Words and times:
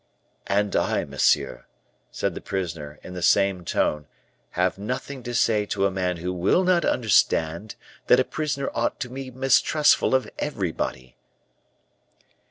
"And 0.47 0.75
I, 0.75 1.05
monsieur," 1.05 1.67
said 2.09 2.33
the 2.33 2.41
prisoner, 2.41 2.99
in 3.03 3.13
the 3.13 3.21
same 3.21 3.63
tone, 3.63 4.07
"have 4.57 4.79
nothing 4.79 5.21
to 5.21 5.35
say 5.35 5.67
to 5.67 5.85
a 5.85 5.91
man 5.91 6.17
who 6.17 6.33
will 6.33 6.63
not 6.63 6.83
understand 6.83 7.75
that 8.07 8.19
a 8.19 8.23
prisoner 8.23 8.71
ought 8.73 8.99
to 9.01 9.09
be 9.09 9.29
mistrustful 9.29 10.15
of 10.15 10.27
everybody." 10.39 11.17